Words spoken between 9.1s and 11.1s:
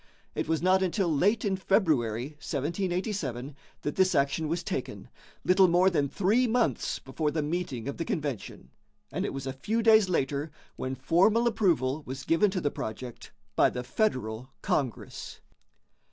and it was a few days later when